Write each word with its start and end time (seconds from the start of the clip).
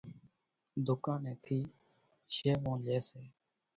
ڌُوڪانين 0.85 1.37
ٿي 1.43 1.59
شيوون 2.35 2.77
لي 2.85 2.97
سي۔ 3.09 3.21